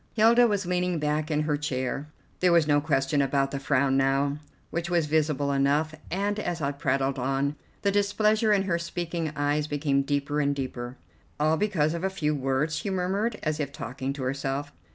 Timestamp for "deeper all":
10.55-11.55